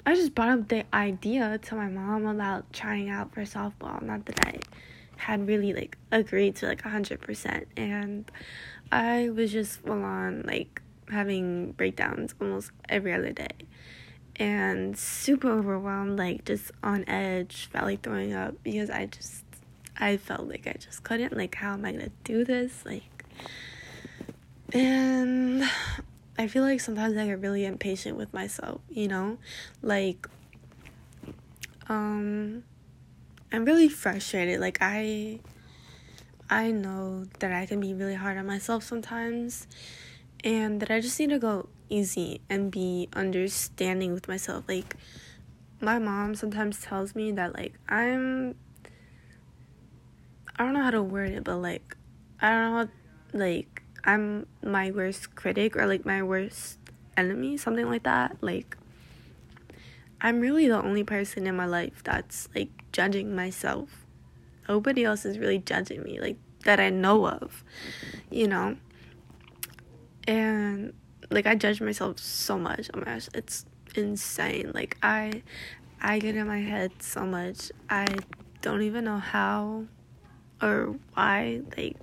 I 0.07 0.15
just 0.15 0.35
brought 0.35 0.49
up 0.49 0.69
the 0.69 0.85
idea 0.95 1.59
to 1.59 1.75
my 1.75 1.89
mom 1.89 2.27
about 2.27 2.73
trying 2.73 3.11
out 3.11 3.35
for 3.35 3.43
softball. 3.43 4.01
Not 4.01 4.25
that 4.27 4.47
I 4.47 4.61
had 5.19 5.47
really 5.47 5.75
like 5.75 5.99
agreed 6.11 6.57
to 6.57 6.67
like 6.67 6.83
100% 6.83 7.65
and 7.77 8.31
I 8.91 9.29
was 9.29 9.53
just 9.53 9.81
full 9.81 10.03
on 10.03 10.45
like 10.47 10.81
having 11.11 11.73
breakdowns 11.73 12.35
almost 12.41 12.71
every 12.89 13.13
other 13.13 13.33
day 13.33 13.49
and 14.37 14.97
super 14.97 15.51
overwhelmed 15.51 16.19
like 16.19 16.45
just 16.45 16.71
on 16.83 17.05
edge 17.09 17.69
felt 17.73 17.87
like 17.87 18.03
throwing 18.03 18.33
up 18.33 18.55
because 18.63 18.89
I 18.91 19.07
just 19.07 19.45
I 19.99 20.17
felt 20.17 20.49
like 20.49 20.67
I 20.69 20.77
just 20.79 21.03
couldn't 21.03 21.37
like 21.37 21.57
how 21.57 21.75
am 21.75 21.85
I 21.85 21.93
to 21.93 22.11
do 22.23 22.45
this 22.45 22.85
like 22.87 23.18
and 24.73 25.65
I 26.39 26.47
feel 26.47 26.63
like 26.63 26.81
sometimes 26.81 27.17
I 27.17 27.27
get 27.27 27.41
really 27.41 27.65
impatient 27.65 28.17
with 28.17 28.33
myself, 28.33 28.81
you 28.91 29.09
know? 29.09 29.39
Like 29.83 30.27
um 31.89 32.65
I'm 33.53 33.65
really 33.65 33.89
frustrated. 33.89 34.61
Like 34.61 34.79
I 34.81 35.41
I 36.51 36.71
know 36.71 37.27
that 37.41 37.53
I 37.53 37.67
can 37.67 37.81
be 37.81 37.95
really 37.95 38.15
hard 38.15 38.39
on 38.39 38.47
myself 38.47 38.85
sometimes 38.85 39.67
and 40.45 40.81
that 40.81 40.91
I 40.91 41.01
just 41.01 41.19
need 41.19 41.31
to 41.31 41.39
go 41.39 41.69
easy 41.89 42.41
and 42.49 42.71
be 42.71 43.09
understanding 43.13 44.13
with 44.13 44.29
myself. 44.29 44.65
Like 44.69 44.97
my 45.81 45.99
mom 45.99 46.35
sometimes 46.35 46.81
tells 46.81 47.15
me 47.15 47.33
that 47.33 47.55
like 47.55 47.75
I'm 47.89 48.55
I 50.57 50.65
don't 50.65 50.73
know 50.73 50.83
how 50.83 50.91
to 50.91 51.03
word 51.03 51.31
it, 51.31 51.45
but 51.45 51.57
like 51.57 51.97
I 52.41 52.51
don't 52.51 52.73
know 52.73 52.89
like 53.33 53.83
I'm 54.05 54.47
my 54.63 54.91
worst 54.91 55.35
critic 55.35 55.77
or 55.77 55.87
like 55.87 56.05
my 56.05 56.23
worst 56.23 56.79
enemy, 57.17 57.57
something 57.57 57.89
like 57.89 58.05
that. 58.05 58.37
Like 58.41 58.77
I'm 60.21 60.41
really 60.41 60.69
the 60.69 60.83
only 60.83 61.05
person 61.05 61.47
in 61.47 61.57
my 61.57 61.67
life 61.67 62.03
that's 62.05 62.49
like 62.55 62.71
judging 62.93 63.35
myself. 63.35 64.07
Nobody 64.69 65.05
else 65.05 65.25
is 65.25 65.39
really 65.39 65.59
judging 65.59 66.03
me, 66.03 66.21
like 66.21 66.37
that 66.65 66.81
I 66.81 66.91
know 66.91 67.27
of, 67.27 67.65
you 68.31 68.49
know. 68.49 68.77
And 70.27 70.93
like 71.31 71.47
I 71.47 71.55
judge 71.55 71.81
myself 71.81 72.19
so 72.19 72.59
much. 72.59 72.91
Oh 72.95 72.99
my 72.99 73.05
gosh, 73.05 73.29
it's 73.35 73.65
insane. 73.95 74.73
Like 74.75 74.97
I 75.03 75.43
I 76.01 76.19
get 76.19 76.37
in 76.37 76.47
my 76.47 76.61
head 76.61 76.93
so 77.01 77.25
much. 77.25 77.71
I 77.89 78.07
don't 78.63 78.83
even 78.83 79.05
know 79.05 79.19
how 79.19 79.85
or 80.61 80.97
why 81.15 81.63
like 81.77 81.97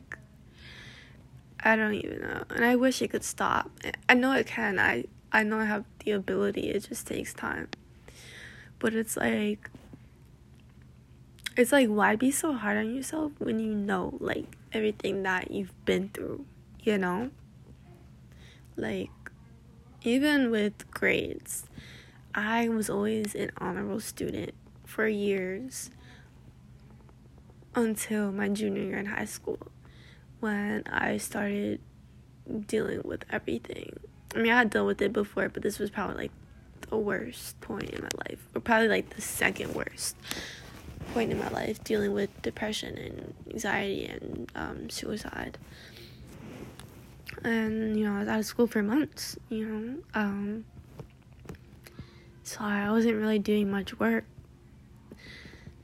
I 1.65 1.75
don't 1.75 1.95
even 1.95 2.22
know. 2.22 2.43
And 2.51 2.63
I 2.63 2.75
wish 2.75 3.01
it 3.01 3.10
could 3.10 3.24
stop. 3.24 3.72
I 4.07 4.13
know 4.13 4.34
it 4.34 4.45
can. 4.45 4.77
I 4.77 5.05
I 5.31 5.41
know 5.41 5.60
I 5.60 5.65
have 5.65 5.84
the 6.05 6.12
ability. 6.12 6.69
It 6.69 6.88
just 6.88 7.07
takes 7.07 7.34
time. 7.34 7.69
But 8.77 8.93
it's 8.93 9.17
like 9.17 9.72
it's 11.57 11.72
like 11.72 11.89
why 11.89 12.15
be 12.15 12.29
so 12.29 12.53
hard 12.53 12.77
on 12.77 12.95
yourself 12.95 13.31
when 13.39 13.60
you 13.60 13.74
know 13.74 14.15
like 14.19 14.45
everything 14.72 15.24
that 15.24 15.50
you've 15.50 15.74
been 15.86 16.10
through, 16.10 16.45
you 16.84 17.00
know? 17.00 17.31
Like 18.75 19.10
even 20.03 20.51
with 20.51 20.89
grades, 20.91 21.65
I 22.36 22.69
was 22.69 22.91
always 22.91 23.34
an 23.34 23.51
honorable 23.57 24.01
student 24.01 24.53
for 24.86 25.07
years 25.07 25.89
until 27.74 28.31
my 28.31 28.50
junior 28.50 28.84
year 28.84 29.00
in 29.00 29.07
high 29.07 29.25
school 29.25 29.72
when 30.46 30.84
I 30.86 31.18
started 31.18 31.82
dealing 32.68 33.02
with 33.04 33.25
everything. 33.32 34.00
I 34.36 34.38
mean, 34.38 34.52
I 34.52 34.58
had 34.60 34.70
dealt 34.70 34.86
with 34.86 35.02
it 35.02 35.12
before, 35.12 35.50
but 35.50 35.64
this 35.64 35.80
was 35.80 35.90
probably 35.90 36.16
like 36.16 36.32
the 36.88 36.98
worst 36.98 37.60
point 37.62 37.90
in 37.90 38.04
my 38.04 38.10
life, 38.30 38.48
or 38.54 38.62
probably 38.62 38.88
like 38.88 39.10
the 39.16 39.22
second 39.22 39.74
worst 39.74 40.16
point 41.16 41.32
in 41.32 41.40
my 41.40 41.50
life, 41.50 41.84
dealing 41.84 42.14
with 42.14 42.30
depression 42.44 42.96
and 42.96 43.34
anxiety 43.50 44.06
and 44.06 44.52
um, 44.54 44.90
suicide. 44.92 45.58
And 47.44 47.98
you 47.98 48.06
know, 48.06 48.18
I 48.18 48.20
was 48.20 48.28
out 48.28 48.40
of 48.40 48.46
school 48.46 48.68
for 48.68 48.84
months. 48.84 49.40
You 49.50 49.66
know, 49.66 49.98
um, 50.14 50.66
so 52.44 52.60
I 52.60 52.92
wasn't 52.92 53.16
really 53.16 53.40
doing 53.40 53.72
much 53.72 53.98
work. 54.00 54.25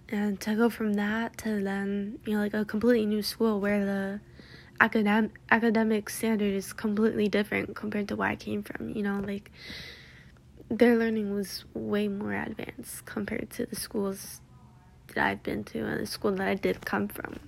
And 0.09 0.39
to 0.41 0.53
go 0.53 0.69
from 0.69 0.93
that 0.95 1.35
to 1.39 1.63
then, 1.63 2.19
you 2.27 2.35
know, 2.35 2.41
like 2.41 2.53
a 2.53 2.63
completely 2.63 3.07
new 3.07 3.23
school 3.23 3.59
where 3.59 3.83
the 3.83 4.19
academic 4.81 5.31
academic 5.51 6.09
standard 6.09 6.53
is 6.53 6.73
completely 6.73 7.29
different 7.29 7.75
compared 7.75 8.07
to 8.09 8.15
where 8.15 8.29
I 8.29 8.35
came 8.35 8.63
from. 8.63 8.89
You 8.89 9.03
know, 9.03 9.23
like 9.25 9.51
their 10.69 10.97
learning 10.97 11.33
was 11.33 11.63
way 11.73 12.07
more 12.07 12.33
advanced 12.33 13.05
compared 13.05 13.51
to 13.51 13.67
the 13.67 13.75
schools 13.75 14.41
that 15.13 15.25
I've 15.25 15.43
been 15.43 15.63
to 15.65 15.85
and 15.85 16.01
the 16.01 16.05
school 16.07 16.31
that 16.31 16.47
I 16.47 16.55
did 16.55 16.83
come 16.83 17.07
from. 17.07 17.39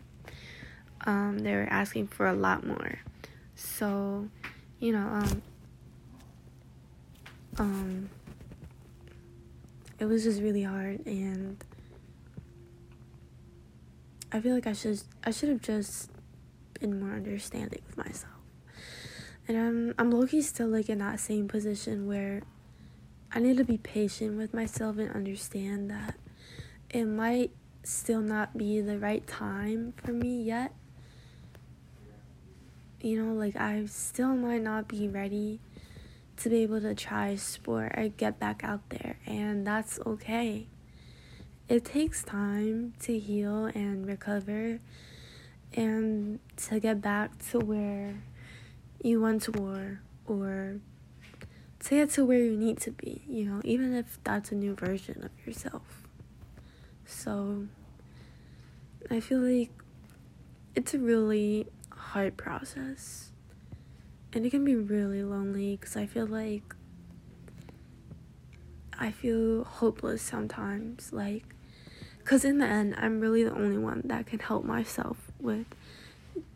Um, 1.05 1.39
they 1.39 1.53
were 1.53 1.67
asking 1.69 2.07
for 2.07 2.27
a 2.27 2.33
lot 2.33 2.65
more. 2.65 2.99
So, 3.55 4.29
you 4.79 4.91
know, 4.91 5.07
um, 5.07 5.41
um, 7.57 8.09
it 9.99 10.05
was 10.05 10.23
just 10.23 10.41
really 10.41 10.63
hard 10.63 11.05
and 11.05 11.63
I 14.31 14.39
feel 14.39 14.53
like 14.55 14.67
I 14.67 14.73
should 14.73 15.01
I 15.23 15.31
should 15.31 15.49
have 15.49 15.61
just 15.61 16.09
and 16.83 16.99
more 16.99 17.15
understanding 17.15 17.81
with 17.87 17.97
myself. 17.97 18.33
And 19.47 19.57
I'm 19.57 19.95
I'm 19.97 20.11
low 20.11 20.25
still 20.41 20.67
like 20.67 20.89
in 20.89 20.99
that 20.99 21.19
same 21.19 21.47
position 21.47 22.07
where 22.07 22.43
I 23.31 23.39
need 23.39 23.57
to 23.57 23.63
be 23.63 23.77
patient 23.77 24.37
with 24.37 24.53
myself 24.53 24.97
and 24.97 25.11
understand 25.11 25.89
that 25.89 26.15
it 26.89 27.05
might 27.05 27.51
still 27.83 28.21
not 28.21 28.57
be 28.57 28.79
the 28.79 28.97
right 28.97 29.25
time 29.25 29.93
for 29.97 30.11
me 30.11 30.43
yet. 30.43 30.73
You 33.01 33.21
know, 33.21 33.33
like 33.33 33.55
I 33.55 33.85
still 33.87 34.35
might 34.35 34.61
not 34.61 34.87
be 34.87 35.09
ready 35.09 35.59
to 36.37 36.49
be 36.49 36.63
able 36.63 36.79
to 36.81 36.95
try 36.95 37.35
sport 37.35 37.93
or 37.97 38.07
get 38.07 38.39
back 38.39 38.63
out 38.63 38.89
there, 38.89 39.17
and 39.25 39.67
that's 39.67 39.99
okay. 40.05 40.67
It 41.67 41.85
takes 41.85 42.23
time 42.23 42.93
to 43.01 43.17
heal 43.17 43.65
and 43.65 44.05
recover 44.05 44.79
and 45.73 46.39
to 46.57 46.79
get 46.79 47.01
back 47.01 47.37
to 47.49 47.59
where 47.59 48.15
you 49.01 49.21
once 49.21 49.49
were 49.49 49.99
or 50.25 50.79
to 51.79 51.89
get 51.89 52.09
to 52.11 52.23
where 52.25 52.39
you 52.39 52.55
need 52.55 52.79
to 52.79 52.91
be, 52.91 53.23
you 53.27 53.45
know, 53.45 53.61
even 53.63 53.93
if 53.93 54.17
that's 54.23 54.51
a 54.51 54.55
new 54.55 54.75
version 54.75 55.23
of 55.23 55.31
yourself. 55.45 56.03
So 57.05 57.67
I 59.11 59.19
feel 59.19 59.39
like 59.39 59.71
it's 60.75 60.93
a 60.93 60.99
really 60.99 61.67
hard 61.91 62.37
process. 62.37 63.31
And 64.31 64.45
it 64.45 64.49
can 64.49 64.65
be 64.65 64.75
really 64.75 65.23
lonely 65.23 65.75
because 65.75 65.95
I 65.95 66.05
feel 66.05 66.25
like 66.25 66.73
I 68.97 69.11
feel 69.11 69.63
hopeless 69.63 70.21
sometimes. 70.21 71.11
Like, 71.11 71.52
because 72.23 72.45
in 72.45 72.59
the 72.59 72.65
end, 72.65 72.95
I'm 72.97 73.19
really 73.19 73.43
the 73.43 73.53
only 73.53 73.77
one 73.77 74.01
that 74.05 74.25
can 74.25 74.39
help 74.39 74.63
myself 74.63 75.31
with 75.39 75.67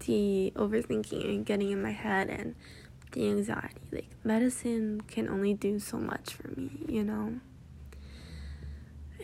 the 0.05 0.53
overthinking 0.55 1.25
and 1.25 1.45
getting 1.45 1.71
in 1.71 1.81
my 1.81 1.91
head 1.91 2.29
and 2.29 2.55
the 3.11 3.27
anxiety. 3.29 3.81
Like, 3.91 4.09
medicine 4.23 5.01
can 5.01 5.27
only 5.29 5.53
do 5.53 5.79
so 5.79 5.97
much 5.97 6.33
for 6.33 6.47
me, 6.49 6.71
you 6.87 7.03
know? 7.03 7.39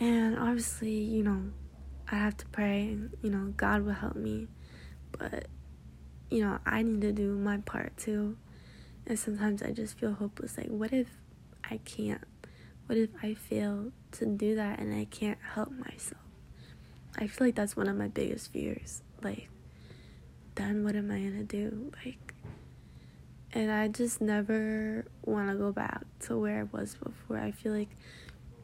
And 0.00 0.38
obviously, 0.38 0.92
you 0.92 1.22
know, 1.22 1.50
I 2.10 2.16
have 2.16 2.36
to 2.38 2.46
pray, 2.46 2.88
and, 2.88 3.16
you 3.22 3.30
know, 3.30 3.54
God 3.56 3.82
will 3.82 3.92
help 3.92 4.16
me. 4.16 4.48
But, 5.12 5.46
you 6.30 6.42
know, 6.42 6.58
I 6.66 6.82
need 6.82 7.00
to 7.02 7.12
do 7.12 7.36
my 7.36 7.58
part 7.58 7.96
too. 7.96 8.36
And 9.06 9.18
sometimes 9.18 9.62
I 9.62 9.70
just 9.70 9.98
feel 9.98 10.12
hopeless. 10.12 10.58
Like, 10.58 10.68
what 10.68 10.92
if 10.92 11.08
I 11.62 11.78
can't? 11.78 12.24
What 12.86 12.98
if 12.98 13.10
I 13.22 13.34
fail 13.34 13.92
to 14.12 14.26
do 14.26 14.56
that 14.56 14.78
and 14.78 14.94
I 14.94 15.06
can't 15.06 15.38
help 15.54 15.70
myself? 15.72 16.23
I 17.16 17.26
feel 17.26 17.46
like 17.46 17.54
that's 17.54 17.76
one 17.76 17.88
of 17.88 17.96
my 17.96 18.08
biggest 18.08 18.52
fears. 18.52 19.02
Like, 19.22 19.48
then 20.56 20.84
what 20.84 20.96
am 20.96 21.10
I 21.10 21.20
gonna 21.20 21.44
do? 21.44 21.92
Like, 22.04 22.34
and 23.52 23.70
I 23.70 23.88
just 23.88 24.20
never 24.20 25.06
want 25.24 25.48
to 25.50 25.56
go 25.56 25.70
back 25.70 26.02
to 26.20 26.36
where 26.36 26.60
I 26.60 26.76
was 26.76 26.96
before. 26.96 27.38
I 27.38 27.52
feel 27.52 27.72
like 27.72 27.90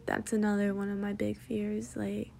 that's 0.06 0.32
another 0.32 0.74
one 0.74 0.90
of 0.90 0.98
my 0.98 1.12
big 1.12 1.38
fears. 1.38 1.96
Like, 1.96 2.32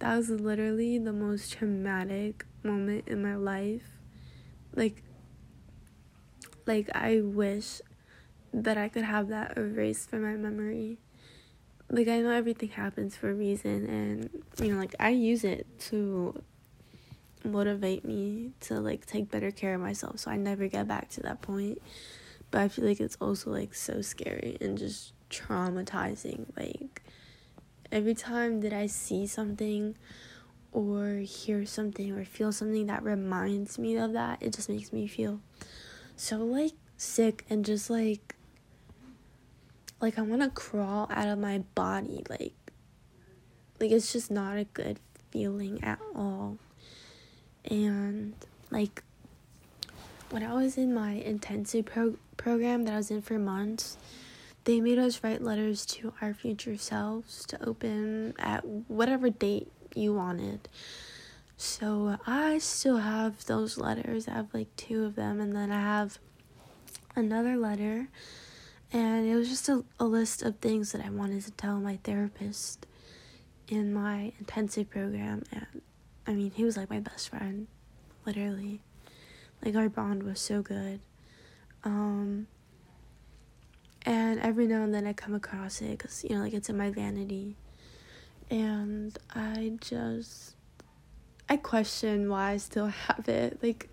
that 0.00 0.16
was 0.16 0.28
literally 0.28 0.98
the 0.98 1.12
most 1.12 1.52
traumatic 1.52 2.44
moment 2.62 3.08
in 3.08 3.22
my 3.22 3.36
life. 3.36 3.98
Like, 4.74 5.02
like 6.66 6.90
I 6.94 7.20
wish 7.22 7.80
that 8.52 8.76
I 8.76 8.88
could 8.88 9.04
have 9.04 9.28
that 9.28 9.56
erased 9.56 10.10
from 10.10 10.22
my 10.22 10.34
memory. 10.34 10.98
Like 11.92 12.08
I 12.08 12.20
know 12.20 12.30
everything 12.30 12.70
happens 12.70 13.14
for 13.14 13.30
a 13.30 13.34
reason 13.34 13.86
and 13.86 14.42
you 14.64 14.72
know 14.72 14.80
like 14.80 14.94
I 14.98 15.10
use 15.10 15.44
it 15.44 15.66
to 15.90 16.42
motivate 17.44 18.02
me 18.02 18.52
to 18.60 18.80
like 18.80 19.04
take 19.04 19.30
better 19.30 19.50
care 19.50 19.74
of 19.74 19.80
myself 19.80 20.20
so 20.20 20.30
I 20.30 20.36
never 20.36 20.68
get 20.68 20.88
back 20.88 21.10
to 21.10 21.20
that 21.20 21.42
point. 21.42 21.82
But 22.50 22.62
I 22.62 22.68
feel 22.68 22.86
like 22.86 22.98
it's 22.98 23.18
also 23.20 23.50
like 23.50 23.74
so 23.74 24.00
scary 24.00 24.56
and 24.60 24.78
just 24.78 25.12
traumatizing. 25.28 26.46
Like 26.56 27.02
every 27.90 28.14
time 28.14 28.62
that 28.62 28.72
I 28.72 28.86
see 28.86 29.26
something 29.26 29.94
or 30.72 31.16
hear 31.16 31.66
something 31.66 32.12
or 32.12 32.24
feel 32.24 32.52
something 32.52 32.86
that 32.86 33.02
reminds 33.02 33.78
me 33.78 33.98
of 33.98 34.14
that, 34.14 34.42
it 34.42 34.54
just 34.54 34.70
makes 34.70 34.92
me 34.94 35.06
feel 35.06 35.40
so 36.16 36.38
like 36.38 36.72
sick 36.96 37.44
and 37.50 37.64
just 37.64 37.90
like 37.90 38.34
like 40.02 40.18
I 40.18 40.22
want 40.22 40.42
to 40.42 40.50
crawl 40.50 41.08
out 41.10 41.28
of 41.28 41.38
my 41.38 41.58
body 41.74 42.24
like 42.28 42.52
like 43.80 43.90
it's 43.90 44.12
just 44.12 44.30
not 44.30 44.58
a 44.58 44.64
good 44.64 44.98
feeling 45.30 45.82
at 45.82 45.98
all. 46.14 46.58
And 47.64 48.34
like 48.70 49.02
when 50.30 50.42
I 50.42 50.54
was 50.54 50.76
in 50.76 50.94
my 50.94 51.12
intensive 51.12 51.86
pro- 51.86 52.16
program 52.36 52.84
that 52.84 52.94
I 52.94 52.96
was 52.96 53.10
in 53.10 53.22
for 53.22 53.38
months, 53.38 53.96
they 54.64 54.80
made 54.80 54.98
us 54.98 55.22
write 55.24 55.42
letters 55.42 55.84
to 55.86 56.12
our 56.20 56.32
future 56.32 56.76
selves 56.76 57.44
to 57.46 57.64
open 57.66 58.34
at 58.38 58.64
whatever 58.64 59.30
date 59.30 59.70
you 59.94 60.14
wanted. 60.14 60.68
So 61.56 62.16
I 62.26 62.58
still 62.58 62.98
have 62.98 63.44
those 63.46 63.78
letters. 63.78 64.28
I 64.28 64.32
have 64.32 64.54
like 64.54 64.74
two 64.76 65.04
of 65.04 65.16
them, 65.16 65.40
and 65.40 65.54
then 65.54 65.70
I 65.70 65.80
have 65.80 66.18
another 67.14 67.56
letter, 67.56 68.08
and 68.92 69.26
it 69.26 69.34
was 69.34 69.48
just 69.48 69.68
a, 69.70 69.84
a 69.98 70.04
list 70.04 70.42
of 70.42 70.58
things 70.58 70.92
that 70.92 71.04
I 71.04 71.08
wanted 71.08 71.42
to 71.44 71.50
tell 71.52 71.80
my 71.80 71.98
therapist 72.04 72.86
in 73.68 73.92
my 73.92 74.32
intensive 74.38 74.90
program. 74.90 75.44
And 75.50 75.82
I 76.26 76.32
mean, 76.34 76.50
he 76.54 76.64
was 76.64 76.76
like 76.76 76.90
my 76.90 77.00
best 77.00 77.30
friend, 77.30 77.68
literally. 78.26 78.80
Like 79.64 79.76
our 79.76 79.88
bond 79.88 80.24
was 80.24 80.40
so 80.40 80.60
good. 80.60 81.00
Um, 81.84 82.48
and 84.04 84.40
every 84.40 84.66
now 84.66 84.82
and 84.82 84.92
then 84.92 85.06
I 85.06 85.14
come 85.14 85.34
across 85.34 85.80
it 85.80 85.92
because, 85.92 86.22
you 86.24 86.36
know, 86.36 86.42
like 86.42 86.52
it's 86.52 86.68
in 86.68 86.76
my 86.76 86.90
vanity. 86.90 87.56
And 88.50 89.16
I 89.34 89.72
just, 89.80 90.54
I 91.48 91.56
question 91.56 92.28
why 92.28 92.50
I 92.52 92.56
still 92.58 92.86
have 93.08 93.26
it. 93.28 93.58
Like, 93.62 93.88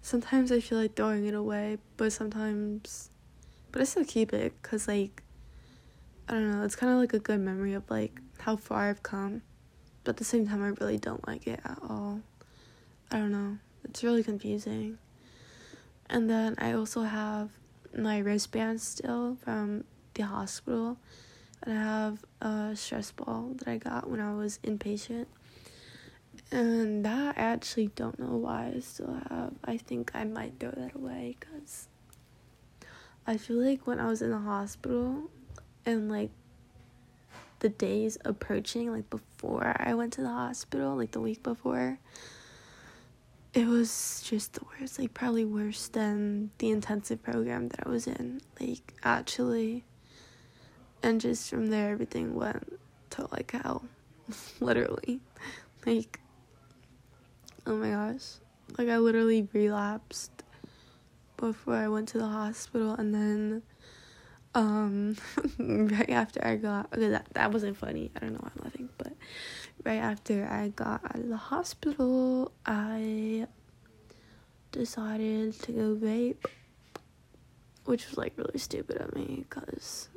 sometimes 0.00 0.52
I 0.52 0.60
feel 0.60 0.78
like 0.78 0.94
throwing 0.94 1.26
it 1.26 1.34
away, 1.34 1.78
but 1.96 2.12
sometimes, 2.12 3.10
but 3.74 3.80
I 3.80 3.86
still 3.86 4.04
keep 4.04 4.32
it 4.32 4.52
because, 4.62 4.86
like, 4.86 5.24
I 6.28 6.34
don't 6.34 6.48
know, 6.48 6.64
it's 6.64 6.76
kind 6.76 6.92
of 6.92 7.00
like 7.00 7.12
a 7.12 7.18
good 7.18 7.40
memory 7.40 7.74
of, 7.74 7.90
like, 7.90 8.20
how 8.38 8.54
far 8.54 8.88
I've 8.88 9.02
come. 9.02 9.42
But 10.04 10.10
at 10.10 10.16
the 10.18 10.24
same 10.24 10.46
time, 10.46 10.62
I 10.62 10.68
really 10.80 10.96
don't 10.96 11.26
like 11.26 11.48
it 11.48 11.58
at 11.64 11.80
all. 11.82 12.20
I 13.10 13.18
don't 13.18 13.32
know. 13.32 13.58
It's 13.82 14.04
really 14.04 14.22
confusing. 14.22 14.98
And 16.08 16.30
then 16.30 16.54
I 16.58 16.70
also 16.70 17.02
have 17.02 17.50
my 17.92 18.18
wristband 18.18 18.80
still 18.80 19.38
from 19.42 19.82
the 20.14 20.22
hospital. 20.22 20.98
And 21.64 21.76
I 21.76 21.82
have 21.82 22.24
a 22.40 22.76
stress 22.76 23.10
ball 23.10 23.54
that 23.56 23.66
I 23.66 23.78
got 23.78 24.08
when 24.08 24.20
I 24.20 24.34
was 24.34 24.60
inpatient. 24.62 25.26
And 26.52 27.04
that 27.04 27.36
I 27.36 27.40
actually 27.40 27.88
don't 27.88 28.20
know 28.20 28.36
why 28.36 28.72
I 28.76 28.78
still 28.78 29.18
have. 29.28 29.54
I 29.64 29.78
think 29.78 30.12
I 30.14 30.22
might 30.22 30.60
throw 30.60 30.70
that 30.70 30.94
away 30.94 31.38
because 31.40 31.88
I 33.26 33.38
feel 33.38 33.56
like 33.56 33.86
when 33.86 34.00
I 34.00 34.06
was 34.06 34.20
in 34.20 34.30
the 34.30 34.38
hospital 34.38 35.30
and 35.86 36.10
like 36.10 36.30
the 37.60 37.70
days 37.70 38.18
approaching, 38.24 38.92
like 38.92 39.08
before 39.08 39.74
I 39.78 39.94
went 39.94 40.12
to 40.14 40.20
the 40.20 40.28
hospital, 40.28 40.96
like 40.96 41.12
the 41.12 41.20
week 41.20 41.42
before, 41.42 41.98
it 43.54 43.66
was 43.66 44.22
just 44.26 44.54
the 44.54 44.60
worst, 44.64 44.98
like 44.98 45.14
probably 45.14 45.44
worse 45.44 45.88
than 45.88 46.50
the 46.58 46.70
intensive 46.70 47.22
program 47.22 47.68
that 47.68 47.86
I 47.86 47.88
was 47.88 48.06
in, 48.06 48.40
like 48.60 48.92
actually. 49.02 49.84
And 51.02 51.20
just 51.20 51.48
from 51.48 51.68
there, 51.68 51.92
everything 51.92 52.34
went 52.34 52.78
to 53.10 53.28
like 53.32 53.52
hell, 53.52 53.84
literally. 54.60 55.20
Like, 55.86 56.20
oh 57.66 57.76
my 57.76 57.90
gosh. 57.90 58.34
Like, 58.78 58.88
I 58.88 58.96
literally 58.98 59.48
relapsed 59.52 60.33
before 61.36 61.74
I 61.74 61.88
went 61.88 62.08
to 62.10 62.18
the 62.18 62.26
hospital, 62.26 62.94
and 62.94 63.14
then, 63.14 63.62
um, 64.54 65.16
right 65.58 66.10
after 66.10 66.44
I 66.44 66.56
got, 66.56 66.92
okay, 66.92 67.08
that, 67.08 67.28
that 67.34 67.52
wasn't 67.52 67.76
funny. 67.76 68.10
I 68.16 68.20
don't 68.20 68.32
know 68.32 68.40
why 68.40 68.50
I'm 68.56 68.64
laughing, 68.64 68.88
but 68.98 69.12
right 69.84 69.96
after 69.98 70.46
I 70.50 70.68
got 70.68 71.04
out 71.04 71.16
of 71.16 71.28
the 71.28 71.36
hospital, 71.36 72.52
I 72.66 73.46
decided 74.72 75.60
to 75.62 75.72
go 75.72 75.94
vape, 75.94 76.46
which 77.84 78.08
was 78.08 78.18
like 78.18 78.32
really 78.36 78.58
stupid 78.58 79.00
of 79.00 79.14
me 79.14 79.44
because 79.48 80.08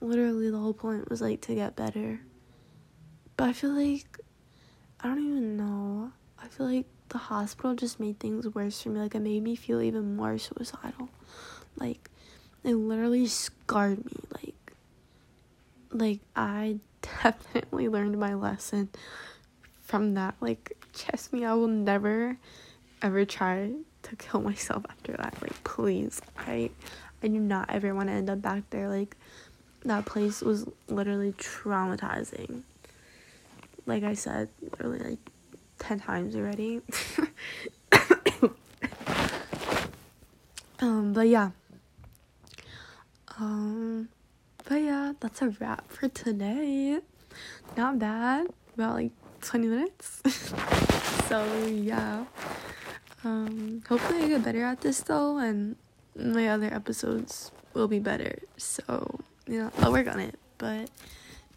literally 0.00 0.50
the 0.50 0.58
whole 0.58 0.72
point 0.72 1.08
was 1.10 1.20
like 1.20 1.40
to 1.42 1.54
get 1.54 1.76
better. 1.76 2.20
But 3.36 3.48
I 3.50 3.52
feel 3.52 3.70
like 3.70 4.18
I 5.00 5.08
don't 5.08 5.18
even 5.18 5.56
know. 5.56 6.12
I 6.42 6.48
feel 6.48 6.66
like 6.66 6.86
the 7.08 7.18
hospital 7.18 7.74
just 7.74 7.98
made 8.00 8.18
things 8.18 8.46
worse 8.48 8.82
for 8.82 8.90
me. 8.90 9.00
Like 9.00 9.14
it 9.14 9.20
made 9.20 9.42
me 9.42 9.56
feel 9.56 9.80
even 9.80 10.16
more 10.16 10.38
suicidal. 10.38 11.08
Like 11.76 12.10
it 12.64 12.74
literally 12.74 13.26
scarred 13.26 14.04
me. 14.04 14.12
Like 14.32 14.54
like 15.92 16.20
I 16.36 16.78
definitely 17.22 17.88
learned 17.88 18.18
my 18.18 18.34
lesson 18.34 18.88
from 19.82 20.14
that. 20.14 20.34
Like, 20.40 20.76
trust 20.94 21.32
me, 21.32 21.44
I 21.44 21.54
will 21.54 21.68
never 21.68 22.36
ever 23.00 23.24
try 23.24 23.72
to 24.02 24.16
kill 24.16 24.40
myself 24.40 24.84
after 24.88 25.12
that. 25.12 25.40
Like, 25.40 25.62
please. 25.64 26.20
I 26.36 26.70
I 27.22 27.28
do 27.28 27.38
not 27.40 27.70
ever 27.70 27.94
want 27.94 28.08
to 28.08 28.12
end 28.14 28.30
up 28.30 28.42
back 28.42 28.70
there. 28.70 28.88
Like, 28.88 29.16
that 29.84 30.06
place 30.06 30.40
was 30.40 30.66
literally 30.88 31.32
traumatizing. 31.32 32.62
Like 33.86 34.04
I 34.04 34.14
said, 34.14 34.48
literally 34.62 34.98
like 34.98 35.30
10 35.78 36.00
times 36.00 36.36
already. 36.36 36.80
um, 40.80 41.12
but 41.12 41.28
yeah. 41.28 41.50
Um, 43.38 44.08
but 44.68 44.76
yeah, 44.76 45.12
that's 45.20 45.42
a 45.42 45.50
wrap 45.60 45.90
for 45.90 46.08
today. 46.08 46.98
Not 47.76 47.98
bad. 47.98 48.48
About 48.74 48.94
like 48.94 49.12
20 49.42 49.66
minutes. 49.66 50.22
so 51.28 51.44
yeah. 51.66 52.24
Um 53.24 53.82
hopefully 53.88 54.24
I 54.24 54.28
get 54.28 54.44
better 54.44 54.62
at 54.64 54.80
this 54.80 55.00
though 55.00 55.38
and 55.38 55.76
my 56.18 56.48
other 56.48 56.72
episodes 56.72 57.50
will 57.74 57.88
be 57.88 57.98
better. 57.98 58.38
So, 58.56 59.20
yeah, 59.46 59.70
I'll 59.78 59.92
work 59.92 60.08
on 60.08 60.20
it. 60.20 60.38
But 60.58 60.90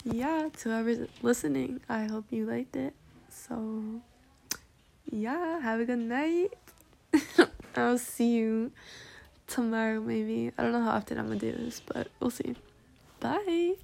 yeah, 0.03 0.49
to 0.60 0.69
whoever's 0.69 1.07
listening, 1.21 1.81
I 1.89 2.05
hope 2.05 2.25
you 2.29 2.45
liked 2.45 2.75
it. 2.75 2.93
So 3.29 4.01
yeah, 5.09 5.59
have 5.59 5.79
a 5.79 5.85
good 5.85 5.99
night. 5.99 6.53
I'll 7.75 7.97
see 7.97 8.31
you 8.31 8.71
tomorrow 9.47 9.99
maybe. 10.01 10.51
I 10.57 10.63
don't 10.63 10.71
know 10.71 10.83
how 10.83 10.91
often 10.91 11.17
I'm 11.17 11.27
gonna 11.27 11.39
do 11.39 11.51
this, 11.51 11.81
but 11.85 12.07
we'll 12.19 12.29
see. 12.31 12.55
Bye. 13.19 13.75